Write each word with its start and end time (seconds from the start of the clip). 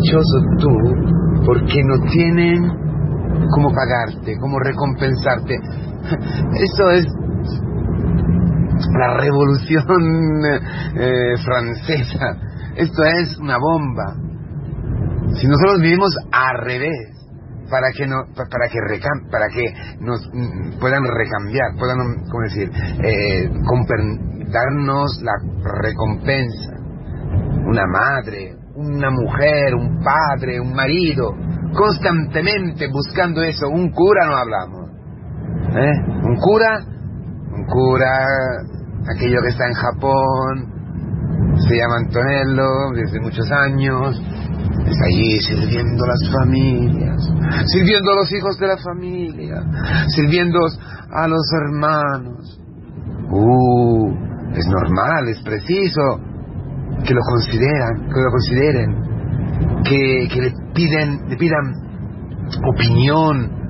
dichoso 0.00 0.38
tú 0.58 1.44
porque 1.44 1.82
no 1.84 2.00
tienen 2.10 2.90
cómo 3.54 3.70
pagarte, 3.72 4.36
cómo 4.40 4.58
recompensarte. 4.58 5.54
Eso 6.54 6.90
es 6.90 7.06
la 8.98 9.16
revolución 9.18 10.42
eh, 10.96 11.34
francesa. 11.44 12.36
Esto 12.76 13.02
es 13.04 13.38
una 13.38 13.58
bomba. 13.58 14.16
Si 15.34 15.46
nosotros 15.46 15.80
vivimos 15.80 16.14
al 16.32 16.58
revés, 16.64 17.16
para 17.70 17.92
que 17.96 18.06
no, 18.06 18.24
para 18.34 18.68
que 18.68 18.80
para 19.30 19.48
que 19.48 19.64
nos 20.00 20.20
mm, 20.32 20.80
puedan 20.80 21.04
recambiar, 21.04 21.76
puedan, 21.78 22.24
¿cómo 22.30 22.42
decir? 22.42 22.70
Eh, 23.04 23.48
darnos 24.50 25.20
la 25.22 25.32
recompensa. 25.82 26.72
Una 27.64 27.86
madre, 27.86 28.56
una 28.80 29.10
mujer, 29.10 29.74
un 29.74 30.02
padre, 30.02 30.60
un 30.60 30.72
marido, 30.72 31.34
constantemente 31.74 32.88
buscando 32.88 33.42
eso. 33.42 33.68
Un 33.68 33.90
cura 33.90 34.26
no 34.26 34.36
hablamos. 34.36 34.90
¿Eh? 35.76 35.92
Un 36.24 36.36
cura, 36.36 36.80
un 37.52 37.64
cura, 37.66 38.26
aquello 39.14 39.40
que 39.42 39.48
está 39.48 39.66
en 39.66 39.74
Japón, 39.74 40.70
se 41.68 41.76
llama 41.76 41.96
Antonello 42.06 42.90
desde 42.94 43.20
muchos 43.20 43.50
años, 43.50 44.20
está 44.86 45.04
allí 45.06 45.40
sirviendo 45.40 46.06
las 46.06 46.32
familias, 46.32 47.32
sirviendo 47.66 48.12
a 48.12 48.16
los 48.16 48.32
hijos 48.32 48.58
de 48.58 48.66
la 48.66 48.76
familia, 48.78 49.62
sirviendo 50.08 50.58
a 51.12 51.28
los 51.28 51.42
hermanos. 51.52 52.60
Uh, 53.32 54.12
es 54.56 54.66
normal, 54.66 55.28
es 55.28 55.40
preciso 55.42 56.29
que 57.06 57.14
lo 57.14 57.20
consideran, 57.22 58.08
que 58.08 58.20
lo 58.20 58.30
consideren, 58.30 59.10
que, 59.84 60.28
que 60.32 60.40
le 60.40 60.52
piden, 60.74 61.28
le 61.28 61.36
pidan 61.36 61.74
opinión, 62.66 63.60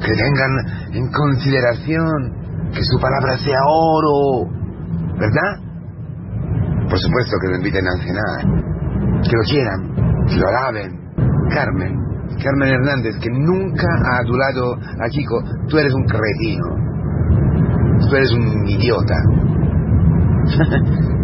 que 0.00 0.12
tengan 0.12 0.52
en 0.92 1.10
consideración, 1.10 2.70
que 2.72 2.82
su 2.82 3.00
palabra 3.00 3.38
sea 3.38 3.58
oro, 3.66 4.50
¿verdad? 5.18 5.60
Por 6.88 6.98
supuesto 6.98 7.36
que 7.40 7.48
lo 7.48 7.56
inviten 7.56 7.86
a 7.86 7.96
cenar, 8.02 8.40
que 9.22 9.36
lo 9.36 9.42
quieran, 9.48 10.26
que 10.26 10.36
lo 10.36 10.48
alaben. 10.48 11.06
Carmen, 11.48 11.94
Carmen 12.42 12.68
Hernández, 12.68 13.14
que 13.22 13.30
nunca 13.30 13.86
ha 14.04 14.18
adulado 14.18 14.74
a 14.74 15.08
Kiko, 15.08 15.42
tú 15.68 15.78
eres 15.78 15.92
un 15.94 16.04
cretino, 16.04 16.66
tú 18.08 18.16
eres 18.16 18.32
un 18.32 18.66
idiota, 18.66 19.14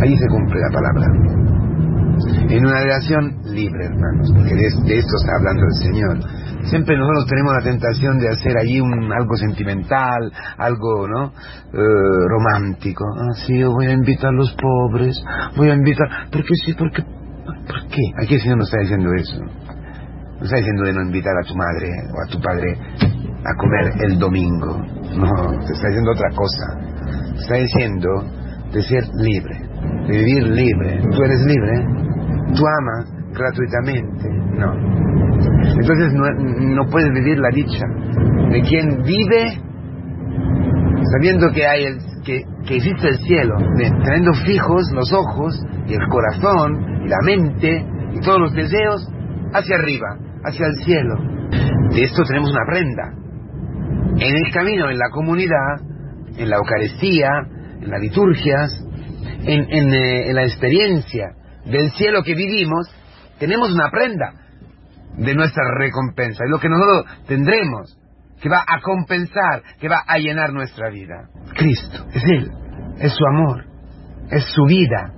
Ahí 0.00 0.16
se 0.16 0.26
cumple 0.28 0.60
la 0.60 0.70
palabra. 0.70 1.06
En 2.48 2.64
una 2.64 2.80
relación 2.80 3.42
libre, 3.44 3.86
hermanos, 3.86 4.32
porque 4.34 4.54
de, 4.54 4.66
esto 4.66 5.16
está 5.16 5.32
hablando 5.36 5.64
el 5.64 5.82
Señor. 5.82 6.18
Siempre 6.70 6.96
nosotros 6.96 7.26
tenemos 7.28 7.52
la 7.54 7.62
tentación 7.62 8.18
de 8.18 8.28
hacer 8.28 8.56
allí 8.56 8.80
un, 8.80 9.12
algo 9.12 9.36
sentimental, 9.36 10.32
algo, 10.58 11.08
¿no? 11.08 11.26
Eh, 11.26 12.28
romántico. 12.28 13.04
Ah, 13.18 13.34
sí, 13.46 13.58
yo 13.58 13.72
voy 13.72 13.86
a 13.86 13.92
invitar 13.92 14.30
a 14.30 14.32
los 14.32 14.54
pobres, 14.54 15.16
voy 15.56 15.70
a 15.70 15.74
invitar... 15.74 16.06
¿Por 16.30 16.42
qué 16.42 16.54
sí? 16.64 16.74
¿Por 16.74 16.90
qué? 16.92 17.02
¿Por 17.02 17.88
qué? 17.88 18.02
Aquí 18.22 18.34
el 18.34 18.40
Señor 18.40 18.58
no 18.58 18.64
está 18.64 18.78
diciendo 18.80 19.12
eso. 19.14 19.38
No 19.40 20.44
está 20.44 20.56
diciendo 20.56 20.84
de 20.84 20.92
no 20.92 21.02
invitar 21.02 21.34
a 21.36 21.46
tu 21.46 21.54
madre 21.56 21.88
o 22.12 22.22
a 22.22 22.30
tu 22.30 22.40
padre 22.40 22.78
a 23.44 23.56
comer 23.58 23.92
el 24.08 24.18
domingo. 24.18 24.78
No, 25.16 25.58
te 25.66 25.72
está 25.72 25.88
diciendo 25.88 26.12
otra 26.12 26.30
cosa 26.30 26.94
está 27.38 27.56
diciendo 27.56 28.08
de 28.72 28.82
ser 28.82 29.04
libre, 29.14 29.63
vivir 30.08 30.44
libre. 30.48 31.00
Tú 31.10 31.22
eres 31.22 31.40
libre, 31.46 31.86
tú 32.54 32.62
amas 32.66 33.14
gratuitamente, 33.32 34.28
no. 34.56 34.72
Entonces 35.80 36.12
no, 36.14 36.84
puedes 36.90 37.12
vivir 37.12 37.38
la 37.38 37.50
dicha 37.50 37.86
de 38.50 38.62
quien 38.62 39.02
vive 39.02 39.60
sabiendo 41.12 41.48
que 41.52 41.66
hay 41.66 41.84
el, 41.84 41.98
que, 42.24 42.42
que 42.66 42.76
existe 42.76 43.08
el 43.08 43.18
cielo, 43.18 43.56
teniendo 43.76 44.32
fijos 44.46 44.90
los 44.92 45.12
ojos 45.12 45.60
y 45.86 45.94
el 45.94 46.08
corazón 46.08 47.02
y 47.04 47.08
la 47.08 47.18
mente 47.24 47.86
y 48.14 48.20
todos 48.20 48.40
los 48.40 48.52
deseos 48.54 49.06
hacia 49.52 49.76
arriba, 49.76 50.16
hacia 50.44 50.66
el 50.66 50.84
cielo. 50.84 51.16
De 51.90 52.02
esto 52.02 52.22
tenemos 52.24 52.50
una 52.50 52.64
prenda. 52.66 53.12
En 54.16 54.36
el 54.36 54.52
camino, 54.52 54.90
en 54.90 54.98
la 54.98 55.10
comunidad, 55.10 55.80
en 56.38 56.48
la 56.48 56.56
Eucaristía, 56.56 57.28
en 57.80 57.90
las 57.90 58.00
liturgias, 58.00 58.84
en, 59.46 59.94
eh, 59.94 60.28
en, 60.30 60.34
la 60.34 60.44
experiencia 60.44 61.34
del 61.64 61.90
cielo 61.92 62.22
que 62.22 62.34
vivimos, 62.34 62.88
tenemos 63.38 63.72
una 63.72 63.90
prenda 63.90 64.32
de 65.16 65.34
nuestra 65.34 65.62
recompensa, 65.78 66.44
es 66.44 66.50
lo 66.50 66.58
que 66.58 66.68
nosotros 66.68 67.04
tendremos, 67.26 67.98
que 68.40 68.48
va 68.48 68.64
a 68.66 68.80
compensar, 68.80 69.62
que 69.80 69.88
va 69.88 70.02
a 70.06 70.18
llenar 70.18 70.52
nuestra 70.52 70.90
vida. 70.90 71.28
Cristo, 71.54 72.06
es 72.12 72.24
Él, 72.24 72.50
es 72.98 73.12
su 73.12 73.24
amor, 73.26 73.64
es 74.30 74.44
su 74.44 74.64
vida, 74.64 75.12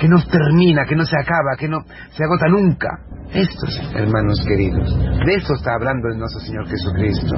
que 0.00 0.08
no 0.08 0.16
termina, 0.26 0.84
que 0.86 0.96
no 0.96 1.04
se 1.04 1.16
acaba, 1.16 1.56
que 1.58 1.68
no 1.68 1.84
se 2.10 2.24
agota 2.24 2.48
nunca. 2.48 2.88
Estos, 3.32 3.92
hermanos 3.94 4.44
queridos, 4.46 4.96
de 4.98 5.34
esto 5.34 5.54
está 5.54 5.74
hablando 5.74 6.08
el 6.08 6.18
nuestro 6.18 6.40
Señor 6.40 6.68
Jesucristo. 6.68 7.36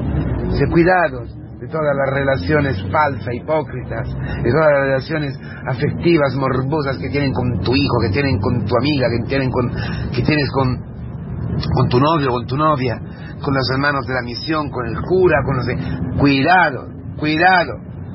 Se 0.59 0.67
cuidados, 0.71 1.35
de 1.61 1.69
todas 1.69 1.97
las 1.97 2.12
relaciones 2.12 2.77
falsas, 2.93 3.33
hipócritas, 3.33 4.06
de 4.09 4.50
todas 4.50 4.72
las 4.72 4.81
relaciones 4.83 5.41
afectivas, 5.67 6.34
morbosas 6.37 6.99
que 6.99 7.09
tienen 7.09 7.33
con 7.33 7.61
tu 7.61 7.75
hijo, 7.75 7.97
que 8.03 8.11
tienen 8.11 8.39
con 8.39 8.65
tu 8.65 8.77
amiga, 8.77 9.09
que 9.09 9.28
tienen 9.28 9.50
con, 9.50 9.71
que 10.15 10.22
tienes 10.22 10.50
con, 10.53 10.77
con 11.75 11.89
tu 11.89 11.99
novio, 11.99 12.31
con 12.31 12.47
tu 12.47 12.56
novia, 12.56 13.00
con 13.43 13.55
los 13.55 13.69
hermanos 13.71 14.06
de 14.06 14.15
la 14.15 14.22
misión, 14.22 14.69
con 14.71 14.87
el 14.87 15.00
cura, 15.00 15.39
con 15.44 15.56
los 15.56 15.67
de... 15.67 15.77
Cuidado, 16.19 16.89
cuidado, 17.17 17.73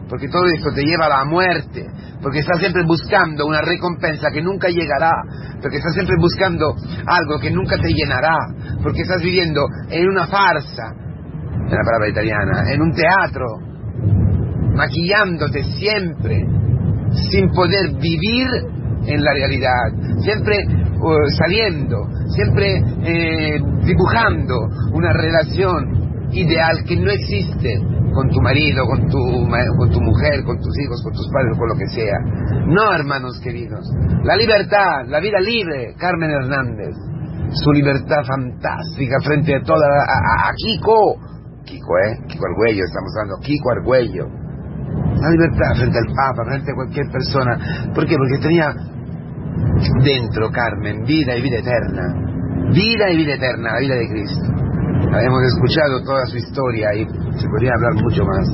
porque 0.08 0.28
todo 0.28 0.46
esto 0.46 0.69
te 0.75 0.84
lleva 0.84 1.06
a 1.08 1.09
la 1.09 1.25
muerte, 1.25 1.85
porque 2.22 2.40
estás 2.40 2.59
siempre 2.59 2.84
buscando 2.85 3.47
una 3.47 3.62
recompensa 3.62 4.29
que 4.31 4.44
nunca 4.44 4.68
llegará, 4.68 5.13
porque 5.59 5.78
estás 5.78 5.94
siempre 5.94 6.16
buscando 6.19 6.75
algo 7.08 7.40
que 7.40 7.50
nunca 7.50 7.75
te 7.78 7.90
llenará, 7.90 8.38
porque 8.84 9.02
estás 9.02 9.22
viviendo 9.23 9.62
en 9.90 10.09
una 10.09 10.28
farsa, 10.28 10.94
en 11.72 11.78
la 11.78 11.84
palabra 11.84 12.09
italiana, 12.09 12.64
en 12.72 12.82
un 12.82 12.92
teatro, 12.92 13.46
maquillándote 14.76 15.64
siempre, 15.80 16.46
sin 17.30 17.50
poder 17.52 17.94
vivir 17.96 18.48
en 19.06 19.24
la 19.24 19.34
realidad, 19.34 20.20
siempre 20.20 20.58
uh, 21.00 21.30
saliendo, 21.38 22.08
siempre 22.36 22.78
eh, 23.04 23.59
dibujando 23.84 24.56
una 24.94 25.14
relación 25.14 26.30
ideal 26.32 26.84
que 26.88 26.98
no 26.98 27.12
existe 27.12 27.80
con 28.14 28.30
tu 28.30 28.42
marido, 28.42 28.86
con 28.86 29.08
tu, 29.08 29.48
con 29.78 29.90
tu 29.90 30.02
mujer, 30.02 30.44
con 30.44 30.58
tus 30.58 30.78
hijos, 30.84 31.02
con 31.03 31.14
tus 31.14 31.30
padres, 31.32 31.58
con 31.58 31.70
lo 31.70 31.76
que 31.76 31.88
sea. 31.88 32.20
No, 32.68 32.94
hermanos 32.94 33.40
queridos. 33.42 33.90
La 34.24 34.36
libertad, 34.36 35.08
la 35.08 35.20
vida 35.20 35.40
libre, 35.40 35.96
Carmen 35.98 36.32
Hernández. 36.32 36.96
Su 37.53 37.72
libertad 37.72 38.24
fantástica 38.26 39.18
frente 39.24 39.56
a 39.56 39.62
toda, 39.62 39.86
a, 39.86 40.50
a 40.50 40.52
Kiko, 40.56 41.31
Kiko, 41.72 41.98
¿eh? 42.04 42.20
Kiko 42.28 42.44
Argüello, 42.52 42.84
estamos 42.84 43.12
hablando, 43.16 43.40
Kiko 43.40 43.72
Argüello. 43.72 44.26
La 44.28 45.30
libertad 45.32 45.72
frente 45.80 45.98
al 46.00 46.09
Papa, 46.12 46.44
frente 46.44 46.72
a 46.72 46.76
cualquier 46.76 47.08
persona. 47.08 47.54
¿Por 47.96 48.06
qué? 48.06 48.16
Porque 48.20 48.44
tenía 48.44 48.76
dentro, 50.04 50.52
Carmen, 50.52 51.04
vida 51.04 51.38
y 51.38 51.42
vida 51.42 51.59
eterna. 51.59 52.04
Vida 52.76 53.09
y 53.12 53.18
vida 53.18 53.36
eterna, 53.36 53.72
la 53.72 53.80
vida 53.80 53.96
de 53.96 54.08
Cristo. 54.09 54.48
Hemos 55.16 55.44
escuchado 55.44 56.04
toda 56.04 56.26
su 56.26 56.38
historia 56.38 56.94
y 56.96 57.08
se 57.40 57.48
podría 57.48 57.72
hablar 57.76 57.94
mucho 58.03 58.24
más. 58.26 58.48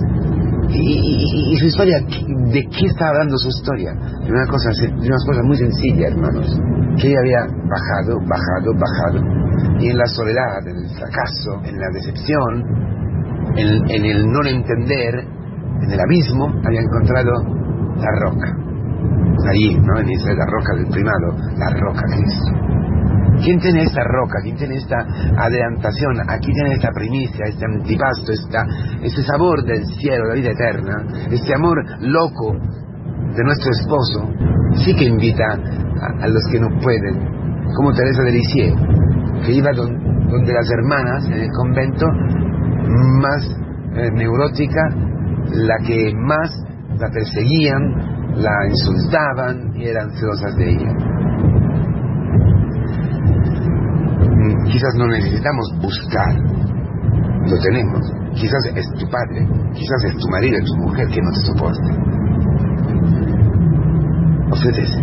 Y, 0.70 1.56
su 1.58 1.66
historia, 1.66 1.98
¿de 2.00 2.62
qué 2.70 2.86
está 2.86 3.08
hablando 3.08 3.38
su 3.38 3.48
historia? 3.48 3.94
De 3.94 4.32
una 4.32 4.46
cosa, 4.46 4.70
de 4.78 5.08
unas 5.08 5.26
cosas 5.26 5.44
muy 5.44 5.58
sencillas, 5.58 6.12
hermanos. 6.12 6.60
Que 7.02 7.08
ella 7.08 7.20
había 7.20 7.42
bajado, 7.66 8.20
bajado, 8.28 8.74
bajado. 8.78 9.80
Y 9.80 9.90
en 9.90 9.98
la 9.98 10.06
soledad, 10.06 10.68
en 10.68 10.78
el 10.86 10.90
fracaso, 10.98 11.62
en 11.64 11.80
la 11.80 11.90
decepción, 11.94 12.97
en, 13.58 14.06
el 14.06 14.28
no 14.28 14.46
entender, 14.46 15.16
en 15.82 15.92
el 15.92 16.00
abismo, 16.00 16.48
había 16.66 16.82
encontrado 16.82 17.32
la 17.98 18.12
roca. 18.22 18.56
Ahí, 19.50 19.76
¿no? 19.76 20.00
En 20.00 20.10
esa 20.10 20.34
la 20.34 20.46
roca 20.46 20.76
del 20.76 20.88
primado, 20.88 21.34
la 21.58 21.70
roca 21.80 22.02
Cristo. 22.16 22.68
¿Quién 23.44 23.60
tiene 23.60 23.84
esta 23.84 24.04
roca? 24.04 24.40
¿Quién 24.42 24.56
tiene 24.58 24.76
esta 24.76 24.98
adelantación? 25.38 26.20
Aquí 26.28 26.52
tiene 26.52 26.74
esta 26.74 26.90
primicia, 26.92 27.46
este 27.48 27.66
antipasto, 27.66 28.32
esta, 28.32 28.66
este 29.04 29.22
sabor 29.24 29.64
del 29.64 29.86
cielo, 29.86 30.26
la 30.30 30.34
vida 30.34 30.52
eterna, 30.52 31.06
este 31.30 31.54
amor 31.54 31.78
loco 32.02 32.54
de 32.54 33.44
nuestro 33.44 33.72
esposo. 33.72 34.30
Sí 34.84 34.94
que 34.96 35.06
invita 35.06 35.46
a, 36.22 36.28
los 36.28 36.44
que 36.52 36.60
no 36.60 36.68
pueden, 36.82 37.74
como 37.76 37.94
Teresa 37.94 38.24
de 38.24 38.32
Lisieux, 38.32 38.76
que 39.46 39.52
iba 39.54 39.72
donde 39.72 40.54
las 40.54 40.70
hermanas 40.72 41.26
en 41.28 41.42
el 41.42 41.50
convento 41.52 42.06
más 42.88 43.44
eh, 43.96 44.10
neurótica, 44.14 44.90
la 45.52 45.78
que 45.86 46.14
más 46.16 46.52
la 47.00 47.10
perseguían, 47.10 48.36
la 48.36 48.68
insultaban 48.70 49.76
y 49.76 49.86
eran 49.86 50.10
celosas 50.12 50.56
de 50.56 50.70
ella. 50.70 51.18
quizás 54.78 54.94
no 54.96 55.08
necesitamos 55.08 55.66
buscar, 55.82 56.34
lo 57.50 57.60
tenemos. 57.62 58.02
Quizás 58.36 58.66
es 58.76 58.88
tu 59.00 59.10
padre, 59.10 59.48
quizás 59.74 60.04
es 60.06 60.18
tu 60.18 60.28
marido, 60.30 60.58
tu 60.66 60.76
mujer 60.84 61.08
que 61.08 61.22
no 61.22 61.32
te 61.32 61.40
soporta. 61.48 61.90
Ofrétese, 64.52 65.02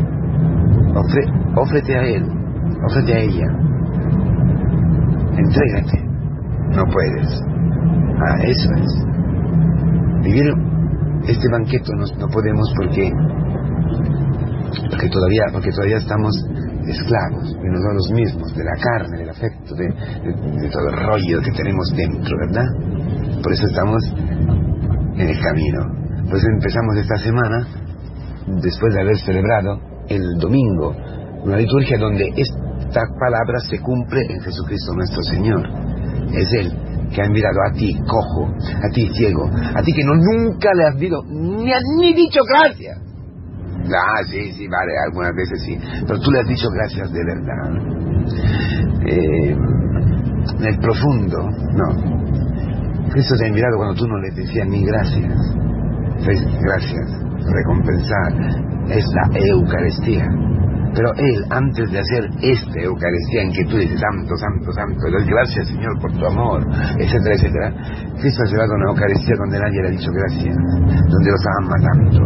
Ofre, 0.95 1.23
ofrete 1.57 1.97
a 1.97 2.03
él, 2.03 2.25
ofrete 2.87 3.15
a 3.15 3.19
ella. 3.19 3.47
Entrégate. 5.37 6.04
No 6.71 6.85
puedes. 6.87 7.43
Ah, 8.21 8.43
eso 8.43 8.71
es. 8.75 10.25
Vivir 10.25 10.53
este 11.29 11.49
banquete 11.51 11.93
no, 11.97 12.07
no 12.19 12.29
podemos 12.29 12.73
porque 12.77 13.11
porque 14.91 15.09
todavía 15.09 15.45
porque 15.53 15.71
todavía 15.71 15.99
estamos 15.99 16.35
esclavos 16.89 17.53
de 17.55 17.71
nosotros 17.71 18.11
mismos, 18.13 18.55
de 18.55 18.65
la 18.65 18.77
carne, 18.77 19.19
del 19.19 19.31
afecto, 19.31 19.75
de, 19.75 20.69
todo 20.71 20.89
el 20.89 20.97
rollo 21.07 21.41
que 21.43 21.53
tenemos 21.53 21.89
dentro, 21.97 22.37
¿verdad? 22.39 23.43
Por 23.43 23.53
eso 23.53 23.67
estamos 23.67 24.03
en 25.17 25.29
el 25.29 25.41
camino. 25.41 25.81
Por 26.25 26.37
eso 26.37 26.47
empezamos 26.53 26.97
esta 26.97 27.17
semana, 27.17 27.67
después 28.63 28.95
de 28.95 29.01
haber 29.01 29.17
celebrado 29.19 29.81
el 30.09 30.39
domingo, 30.39 30.95
una 31.45 31.57
liturgia 31.57 31.99
donde 31.99 32.29
esta 32.37 33.01
palabra 33.19 33.61
se 33.71 33.79
cumple 33.81 34.21
en 34.29 34.41
Jesucristo 34.41 34.95
nuestro 34.95 35.23
Señor. 35.23 35.94
Es 36.37 36.53
Él 36.53 36.73
que 37.15 37.23
ha 37.23 37.27
enviado 37.27 37.59
a 37.69 37.73
ti 37.73 37.97
cojo, 38.09 38.49
a 38.49 38.91
ti 38.93 39.09
ciego, 39.15 39.49
a 39.49 39.83
ti 39.83 39.93
que 39.93 40.05
no 40.05 40.15
nunca 40.15 40.71
le 40.75 40.85
has 40.85 40.97
dicho 40.99 41.23
ni, 41.29 41.71
ni 41.99 42.13
dicho 42.15 42.41
gracias 42.49 42.99
Ah, 43.87 44.23
sí, 44.31 44.53
sí, 44.53 44.67
vale, 44.67 44.93
algunas 45.07 45.35
veces 45.35 45.63
sí. 45.63 45.77
Pero 46.07 46.19
tú 46.19 46.31
le 46.31 46.41
has 46.41 46.49
dicho 46.49 46.69
gracias 46.71 47.13
de 47.13 47.25
verdad. 47.25 47.71
Eh, 49.07 49.57
en 50.59 50.67
el 50.67 50.79
profundo, 50.79 51.51
no. 51.75 52.25
Cristo 53.11 53.35
te 53.39 53.45
ha 53.45 53.49
enviado 53.49 53.77
cuando 53.77 53.95
tú 53.95 54.07
no 54.07 54.19
le 54.21 54.31
decías 54.31 54.67
ni 54.69 54.85
gracias. 54.85 55.33
Gracias, 56.63 57.11
recompensar, 57.53 58.33
es 58.89 59.05
la 59.15 59.39
Eucaristía. 59.51 60.27
Pero 60.95 61.11
Él, 61.17 61.45
antes 61.51 61.91
de 61.91 61.99
hacer 61.99 62.31
esta 62.41 62.81
Eucaristía 62.81 63.43
en 63.43 63.53
que 63.53 63.65
tú 63.65 63.77
dices, 63.77 63.99
santo, 63.99 64.37
santo, 64.37 64.73
santo, 64.73 65.11
doy 65.11 65.27
gracias 65.27 65.69
Señor 65.69 65.99
por 66.01 66.13
tu 66.13 66.25
amor, 66.27 66.63
etcétera, 66.99 67.35
etcétera, 67.35 67.75
Cristo 68.21 68.43
ha 68.43 68.51
llevado 68.51 68.75
una 68.75 68.91
Eucaristía 68.91 69.35
donde 69.37 69.59
nadie 69.59 69.83
le 69.83 69.89
ha 69.89 69.91
dicho 69.91 70.11
gracias, 70.13 70.57
donde 71.11 71.31
los 71.31 71.45
ama 71.61 71.77
tanto. 71.83 72.21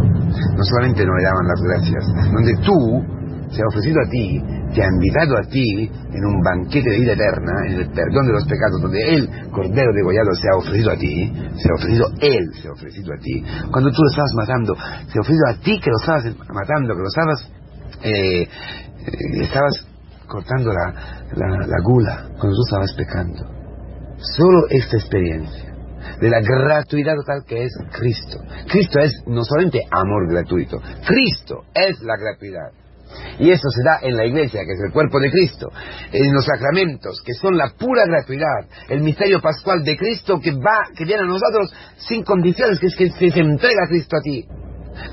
No 0.55 0.63
solamente 0.63 1.05
no 1.05 1.15
le 1.17 1.23
daban 1.23 1.47
las 1.47 1.61
gracias, 1.61 2.03
donde 2.31 2.53
tú 2.61 3.19
se 3.49 3.61
ha 3.63 3.67
ofrecido 3.67 3.97
a 4.05 4.09
ti, 4.09 4.43
te 4.73 4.83
ha 4.83 4.87
invitado 4.87 5.37
a 5.37 5.41
ti 5.49 5.89
en 5.89 6.25
un 6.25 6.41
banquete 6.41 6.89
de 6.89 6.99
vida 6.99 7.13
eterna, 7.13 7.51
en 7.65 7.73
el 7.81 7.89
perdón 7.89 8.27
de 8.27 8.33
los 8.33 8.45
pecados, 8.45 8.81
donde 8.81 9.15
Él, 9.15 9.29
Cordero 9.51 9.91
degollado, 9.93 10.29
se 10.33 10.47
ha 10.49 10.57
ofrecido 10.57 10.91
a 10.91 10.95
ti, 10.95 11.33
se 11.57 11.69
ha 11.69 11.73
ofrecido 11.73 12.05
Él, 12.21 12.45
se 12.61 12.67
ha 12.67 12.71
ofrecido 12.71 13.13
a 13.13 13.17
ti. 13.17 13.43
Cuando 13.71 13.89
tú 13.89 14.03
lo 14.03 14.09
estabas 14.09 14.33
matando, 14.37 14.75
se 14.75 15.17
ha 15.17 15.21
ofrecido 15.21 15.47
a 15.49 15.53
ti 15.63 15.79
que 15.81 15.89
lo 15.89 15.97
estabas 15.97 16.23
matando, 16.53 16.93
que 16.93 17.01
lo 17.01 17.07
estabas 17.07 17.58
eh, 18.03 18.47
estabas 19.41 19.85
cortando 20.27 20.71
la, 20.71 20.93
la, 21.35 21.81
gula 21.83 22.29
cuando 22.37 22.55
tú 22.55 22.63
estabas 22.65 22.93
pecando. 22.93 23.45
Solo 24.37 24.67
esta 24.69 24.97
experiencia 24.97 25.73
de 26.21 26.29
la 26.29 26.41
gratuidad 26.41 27.15
total 27.15 27.43
que 27.47 27.65
es 27.65 27.73
Cristo. 27.91 28.39
Cristo 28.67 28.99
es 28.99 29.13
no 29.27 29.43
solamente 29.43 29.81
amor 29.91 30.29
gratuito, 30.29 30.79
Cristo 31.05 31.63
es 31.73 31.99
la 32.01 32.15
gratuidad. 32.17 32.71
Y 33.39 33.49
eso 33.49 33.67
se 33.69 33.83
da 33.83 33.99
en 34.01 34.15
la 34.15 34.25
iglesia, 34.25 34.61
que 34.65 34.73
es 34.73 34.79
el 34.85 34.91
cuerpo 34.91 35.19
de 35.19 35.31
Cristo, 35.31 35.71
en 36.11 36.31
los 36.31 36.45
sacramentos, 36.45 37.21
que 37.25 37.33
son 37.33 37.57
la 37.57 37.73
pura 37.77 38.05
gratuidad, 38.05 38.67
el 38.87 39.01
misterio 39.01 39.41
pascual 39.41 39.83
de 39.83 39.97
Cristo 39.97 40.39
que 40.39 40.51
va, 40.51 40.89
que 40.95 41.05
viene 41.05 41.23
a 41.23 41.25
nosotros 41.25 41.73
sin 41.97 42.23
condiciones, 42.23 42.79
que 42.79 42.87
es 42.87 42.95
que 42.95 43.09
se 43.09 43.39
entrega 43.39 43.87
Cristo 43.87 44.17
a 44.17 44.21
ti. 44.21 44.45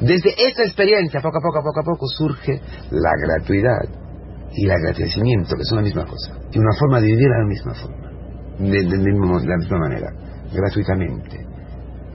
Desde 0.00 0.30
esa 0.30 0.62
experiencia, 0.64 1.20
poco 1.20 1.38
a 1.38 1.40
poco, 1.40 1.62
poco 1.62 1.80
a 1.80 1.84
poco, 1.84 2.06
surge 2.06 2.60
la 2.90 3.12
gratuidad 3.16 4.06
y 4.52 4.64
el 4.64 4.70
agradecimiento, 4.70 5.54
que 5.56 5.64
son 5.64 5.78
la 5.78 5.84
misma 5.84 6.04
cosa. 6.04 6.38
Y 6.52 6.58
una 6.58 6.74
forma 6.78 7.00
de 7.00 7.06
vivir 7.06 7.28
a 7.28 7.38
la 7.40 7.46
misma 7.46 7.74
forma, 7.74 8.10
de, 8.58 8.82
la 8.82 9.56
misma 9.56 9.78
manera, 9.78 10.08
gratuitamente. 10.52 11.46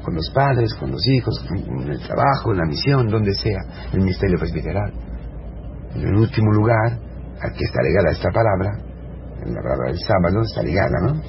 Con 0.03 0.15
los 0.15 0.31
padres, 0.33 0.73
con 0.75 0.91
los 0.91 1.05
hijos, 1.07 1.45
en 1.51 1.91
el 1.91 1.99
trabajo, 1.99 2.51
en 2.51 2.57
la 2.57 2.65
misión, 2.65 3.07
donde 3.07 3.35
sea, 3.35 3.61
el 3.93 4.01
misterio 4.01 4.39
presbiteral. 4.39 4.91
En 5.93 6.01
el 6.01 6.15
último 6.15 6.51
lugar, 6.51 6.97
al 7.41 7.53
que 7.53 7.65
está 7.65 7.81
ligada 7.83 8.11
esta 8.11 8.29
palabra, 8.31 8.91
la 9.45 9.61
palabra 9.61 9.87
del 9.91 9.99
sábado 9.99 10.41
está 10.41 10.63
ligada, 10.63 10.99
¿no? 11.01 11.21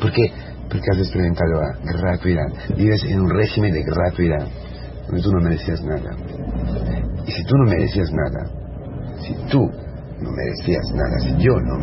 ¿Por 0.00 0.12
qué? 0.12 0.32
Porque 0.68 0.86
has 0.92 0.98
experimentado 0.98 1.60
la 1.84 1.92
gratuidad. 2.00 2.46
Vives 2.76 3.04
en 3.04 3.20
un 3.20 3.30
régimen 3.30 3.72
de 3.72 3.82
gratuidad 3.82 4.48
tú 5.08 5.32
no 5.32 5.40
merecías 5.40 5.82
nada. 5.82 6.10
Y 7.26 7.32
si 7.32 7.44
tú 7.44 7.56
no 7.56 7.64
merecías 7.64 8.10
nada, 8.12 8.50
si 9.20 9.34
tú 9.50 9.60
no 10.20 10.30
merecías 10.30 10.84
nada, 10.94 11.18
si 11.20 11.36
yo 11.38 11.52
no, 11.60 11.78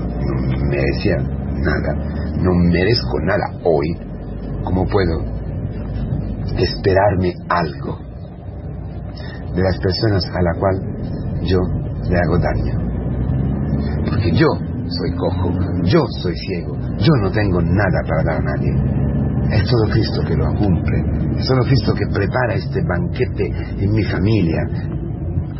merecía 0.69 1.18
nada, 1.18 1.94
no 2.42 2.54
merezco 2.54 3.19
nada 3.21 3.45
hoy, 3.63 3.88
¿cómo 4.63 4.86
puedo 4.86 5.24
esperarme 6.57 7.33
algo 7.50 8.00
de 9.56 9.62
las 9.62 9.77
personas 9.80 10.25
a 10.25 10.42
la 10.42 10.60
cual 10.60 10.75
yo 11.44 11.60
le 12.10 12.18
hago 12.18 12.38
daño? 12.39 12.89
Porque 14.10 14.31
yo 14.31 14.48
soy 14.88 15.12
cojo, 15.18 15.51
yo 15.83 16.01
soy 16.22 16.36
ciego, 16.36 16.75
yo 16.98 17.13
no 17.22 17.31
tengo 17.31 17.62
nada 17.62 18.01
para 18.07 18.24
dar 18.24 18.38
a 18.38 18.42
nadie. 18.42 19.08
Es 19.51 19.63
todo 19.63 19.92
Cristo 19.92 20.22
que 20.28 20.36
lo 20.36 20.54
cumple. 20.56 21.40
Es 21.40 21.46
solo 21.46 21.63
Cristo 21.63 21.94
que 21.94 22.06
prepara 22.13 22.56
este 22.56 22.81
banquete 22.88 23.48
en 23.80 23.92
mi 23.92 24.04
familia 24.04 24.62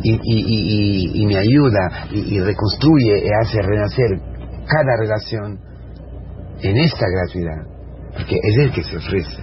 y, 0.02 1.26
me 1.26 1.36
ayuda 1.36 2.06
y, 2.12 2.38
reconstruye 2.40 3.24
y 3.24 3.28
hace 3.42 3.60
renacer 3.62 4.20
cada 4.66 4.96
relación 4.98 5.58
en 6.62 6.76
esta 6.76 7.06
gratuidad. 7.06 7.66
Porque 8.16 8.36
es 8.42 8.58
Él 8.58 8.72
que 8.72 8.84
se 8.84 8.96
ofrece. 8.96 9.42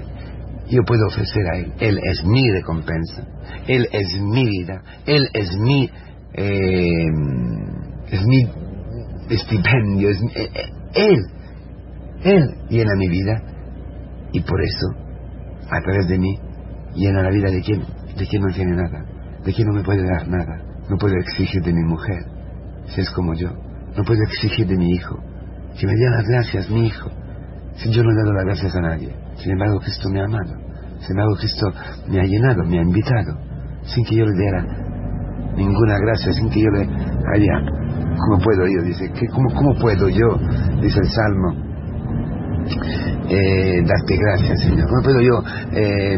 Yo 0.70 0.84
puedo 0.84 1.08
ofrecer 1.08 1.44
a 1.54 1.58
Él. 1.58 1.74
Él 1.80 2.00
es 2.04 2.24
mi 2.26 2.50
recompensa. 2.52 3.28
Él 3.68 3.88
es 3.92 4.20
mi 4.22 4.46
vida. 4.46 4.82
Él 5.06 5.28
es 5.34 5.58
mi... 5.58 5.90
Eh, 6.34 7.08
es 8.12 8.26
mi 8.26 8.48
estipendio. 9.30 10.10
Es 10.10 10.22
eh, 10.36 10.50
eh, 10.54 10.72
él. 10.96 11.20
Él 12.24 12.56
llena 12.70 12.96
mi 12.96 13.10
vida 13.10 13.57
y 14.32 14.42
por 14.42 14.62
eso, 14.62 14.88
a 15.70 15.80
través 15.82 16.08
de 16.08 16.18
mí, 16.18 16.40
llena 16.96 17.24
la 17.24 17.30
vida 17.30 17.50
de 17.50 17.62
quien, 17.62 17.82
de 17.82 18.28
quien 18.28 18.42
no 18.42 18.54
tiene 18.54 18.76
nada, 18.76 19.06
de 19.44 19.54
quien 19.54 19.68
no 19.68 19.74
me 19.74 19.84
puede 19.84 20.04
dar 20.06 20.28
nada. 20.28 20.64
No 20.90 20.98
puedo 20.98 21.16
exigir 21.16 21.62
de 21.64 21.74
mi 21.74 21.84
mujer, 21.84 22.24
si 22.88 23.02
es 23.02 23.10
como 23.12 23.34
yo. 23.34 23.50
No 23.96 24.04
puedo 24.04 24.22
exigir 24.24 24.68
de 24.68 24.78
mi 24.78 24.92
hijo, 24.92 25.18
que 25.80 25.86
me 25.86 25.94
dé 25.94 26.10
las 26.10 26.24
gracias, 26.28 26.70
mi 26.70 26.88
hijo. 26.88 27.10
Si 27.76 27.92
yo 27.92 28.04
no 28.04 28.12
he 28.12 28.16
dado 28.16 28.34
las 28.34 28.46
gracias 28.46 28.76
a 28.76 28.82
nadie, 28.82 29.16
sin 29.38 29.52
embargo 29.52 29.80
Cristo 29.80 30.10
me 30.10 30.22
ha 30.22 30.26
amado. 30.26 30.56
Sin 31.00 31.12
embargo 31.12 31.36
Cristo 31.38 31.68
me 32.10 32.20
ha 32.20 32.24
llenado, 32.24 32.64
me 32.66 32.80
ha 32.80 32.82
invitado, 32.82 33.38
sin 33.84 34.04
que 34.06 34.16
yo 34.16 34.26
le 34.26 34.34
diera 34.34 34.66
ninguna 35.56 35.98
gracia, 36.00 36.34
sin 36.34 36.50
que 36.50 36.62
yo 36.62 36.70
le 36.70 36.82
haya... 37.34 37.88
¿Cómo 38.18 38.42
puedo 38.44 38.66
yo? 38.66 38.82
Dice, 38.84 39.12
¿cómo, 39.32 39.54
¿cómo 39.54 39.76
puedo 39.80 40.10
yo? 40.10 40.38
Dice 40.82 41.00
el 41.00 41.10
Salmo 41.10 41.68
eh, 43.30 43.82
darte 43.86 44.18
gracias, 44.18 44.60
Señor? 44.62 44.88
¿Cómo 44.88 45.02
puedo 45.04 45.22
yo 45.22 45.44
eh, 45.74 46.18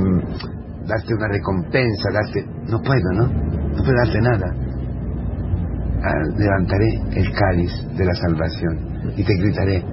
darte 0.85 1.13
una 1.13 1.27
recompensa? 1.27 2.09
Darte... 2.13 2.45
No 2.69 2.79
puedo, 2.81 3.11
¿no? 3.13 3.27
No 3.27 3.83
puedo 3.83 3.95
darte 4.05 4.21
nada. 4.21 4.69
Ah, 6.01 6.13
levantaré 6.37 6.87
el 7.11 7.31
cáliz 7.33 7.71
de 7.97 8.05
la 8.05 8.13
salvación 8.13 9.13
y 9.17 9.23
te 9.23 9.33
gritaré, 9.35 9.83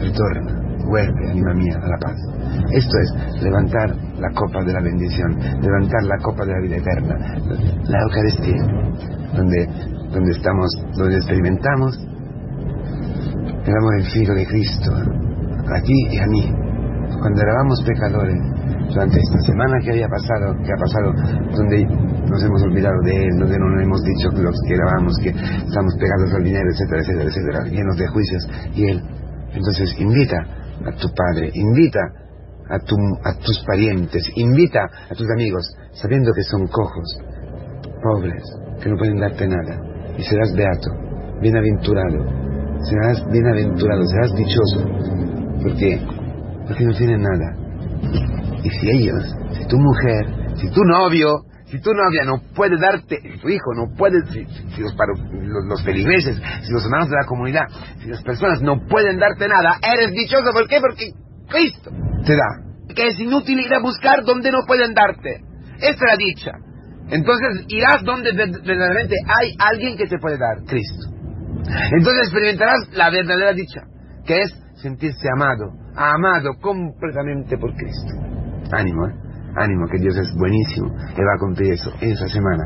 retorna, 0.00 0.60
vuelve, 0.88 1.30
anima 1.30 1.54
mía, 1.54 1.76
a 1.80 1.88
la 1.88 1.98
paz. 1.98 2.16
Esto 2.72 2.98
es 2.98 3.42
levantar 3.42 3.94
la 4.18 4.30
copa 4.34 4.64
de 4.64 4.72
la 4.72 4.80
bendición, 4.80 5.38
levantar 5.60 6.02
la 6.02 6.16
copa 6.22 6.44
de 6.44 6.52
la 6.52 6.60
vida 6.62 6.76
eterna, 6.78 7.16
la 7.84 8.00
Eucaristía, 8.00 8.62
donde, 9.36 9.66
donde 10.10 10.30
estamos, 10.32 10.68
donde 10.96 11.16
experimentamos 11.16 11.98
el 13.64 13.76
amor 13.76 14.00
infinito 14.00 14.34
de 14.34 14.46
Cristo, 14.46 14.92
a 15.74 15.82
ti 15.82 15.94
y 16.10 16.18
a 16.18 16.26
mí. 16.26 16.52
Cuando 17.20 17.42
éramos 17.42 17.82
pecadores, 17.84 18.40
durante 18.88 19.18
esta 19.18 19.38
semana 19.46 19.78
que 19.82 19.90
había 19.90 20.08
pasado, 20.08 20.54
que 20.64 20.72
ha 20.72 20.76
pasado, 20.76 21.12
donde 21.56 21.84
nos 22.28 22.42
hemos 22.42 22.62
olvidado 22.62 23.00
de 23.04 23.16
Él, 23.16 23.38
donde 23.38 23.58
no 23.58 23.68
nos 23.68 23.82
hemos 23.82 24.02
dicho 24.02 24.28
los 24.32 24.56
que 24.66 24.74
grabamos, 24.74 25.14
que 25.22 25.28
estamos 25.30 25.94
pegados 25.98 26.32
al 26.34 26.44
dinero, 26.44 26.68
etcétera, 26.70 27.00
etcétera, 27.00 27.28
etcétera, 27.28 27.64
llenos 27.64 27.96
de 27.96 28.08
juicios, 28.08 28.48
y 28.74 28.84
Él. 28.90 29.02
Entonces 29.52 29.94
invita 29.98 30.38
a 30.86 30.92
tu 30.96 31.08
Padre, 31.14 31.50
invita 31.54 32.00
a, 32.68 32.78
tu, 32.78 32.96
a 33.24 33.34
tus 33.38 33.62
parientes, 33.66 34.24
invita 34.36 34.88
a 35.10 35.14
tus 35.14 35.28
amigos, 35.30 35.64
sabiendo 35.92 36.32
que 36.32 36.42
son 36.42 36.66
cojos, 36.68 37.18
pobres, 38.02 38.42
que 38.82 38.88
no 38.88 38.96
pueden 38.96 39.20
darte 39.20 39.46
nada, 39.46 39.78
y 40.16 40.22
serás 40.22 40.52
beato, 40.54 40.90
bienaventurado, 41.40 42.24
serás 42.84 43.24
bienaventurado, 43.30 44.04
serás 44.06 44.34
dichoso. 44.34 45.31
¿Por 45.62 45.76
qué? 45.76 46.00
Porque 46.66 46.84
no 46.84 46.94
tienen 46.94 47.22
nada. 47.22 47.56
Y 48.62 48.70
si 48.70 48.90
ellos, 48.90 49.24
si 49.52 49.66
tu 49.66 49.78
mujer, 49.78 50.26
si 50.56 50.70
tu 50.70 50.82
novio, 50.84 51.44
si 51.66 51.80
tu 51.80 51.92
novia 51.94 52.24
no 52.24 52.40
puede 52.54 52.76
darte, 52.78 53.18
si 53.22 53.38
tu 53.38 53.48
hijo 53.48 53.74
no 53.74 53.94
puede, 53.96 54.24
si, 54.26 54.44
los, 54.80 54.94
los, 54.94 55.64
los, 55.66 55.82
feligreses, 55.82 56.36
si 56.62 56.72
los 56.72 56.84
hermanos 56.84 57.08
de 57.08 57.16
la 57.16 57.26
comunidad, 57.26 57.64
si 58.00 58.08
las 58.08 58.22
personas 58.22 58.60
no 58.60 58.86
pueden 58.86 59.18
darte 59.18 59.48
nada, 59.48 59.78
eres 59.82 60.12
dichoso. 60.12 60.52
¿Por 60.52 60.68
qué? 60.68 60.80
Porque 60.80 61.12
Cristo 61.48 61.90
te 62.26 62.34
da. 62.34 62.94
Que 62.94 63.08
es 63.08 63.18
inútil 63.18 63.60
ir 63.60 63.72
a 63.72 63.80
buscar 63.80 64.22
donde 64.24 64.50
no 64.50 64.58
pueden 64.66 64.92
darte. 64.94 65.40
Esa 65.78 65.90
es 65.90 66.00
la 66.00 66.16
dicha. 66.16 66.52
Entonces 67.08 67.64
irás 67.68 68.04
donde 68.04 68.32
verdaderamente 68.32 69.16
hay 69.26 69.54
alguien 69.58 69.96
que 69.96 70.06
te 70.06 70.18
puede 70.18 70.38
dar, 70.38 70.62
Cristo. 70.66 71.08
Entonces 71.90 72.22
experimentarás 72.24 72.88
la 72.92 73.10
verdadera 73.10 73.52
dicha, 73.52 73.82
que 74.26 74.40
es 74.40 74.61
sentirse 74.82 75.28
amado, 75.32 75.72
amado 75.94 76.50
completamente 76.60 77.56
por 77.56 77.72
Cristo. 77.74 78.14
Ánimo, 78.72 79.06
¿eh? 79.06 79.14
ánimo, 79.56 79.86
que 79.86 79.98
Dios 79.98 80.16
es 80.16 80.34
buenísimo 80.34 80.88
y 80.88 81.20
va 81.22 81.34
a 81.34 81.38
cumplir 81.38 81.72
eso 81.72 81.90
esa 82.00 82.26
semana, 82.28 82.64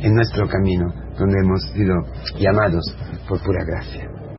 en 0.00 0.14
nuestro 0.14 0.46
camino, 0.48 0.86
donde 1.18 1.40
hemos 1.40 1.62
sido 1.72 1.94
llamados 2.38 2.84
por 3.28 3.42
pura 3.42 3.64
gracia. 3.64 4.25